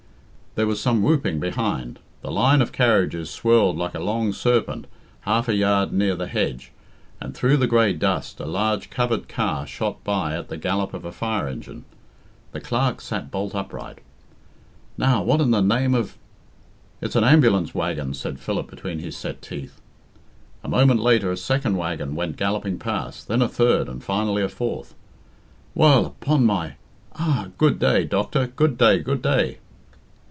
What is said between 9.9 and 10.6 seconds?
by at the